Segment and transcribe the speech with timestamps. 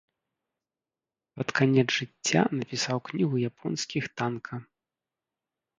[1.41, 4.55] Пад канец жыцця напісаў кнігу японскіх танка.